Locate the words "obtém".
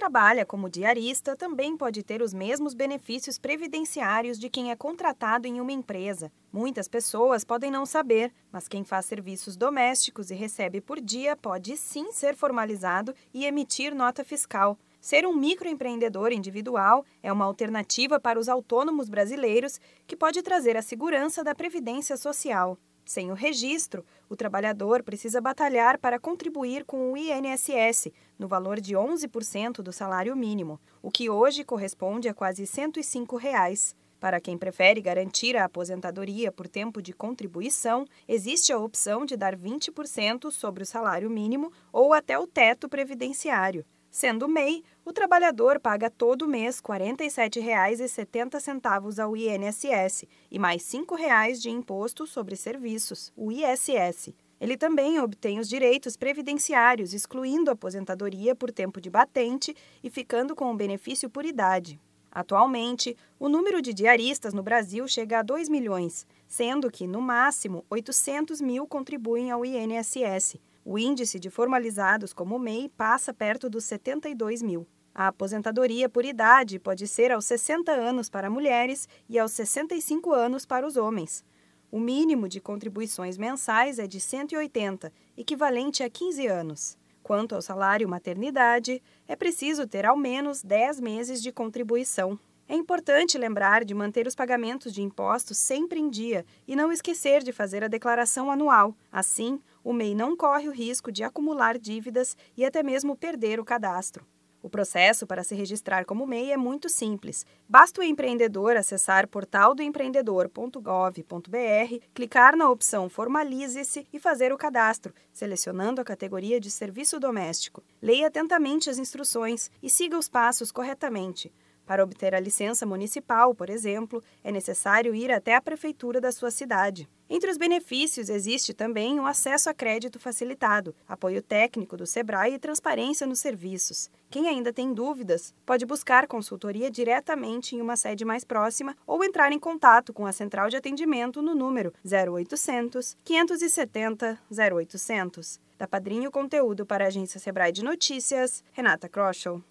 55.20-55.60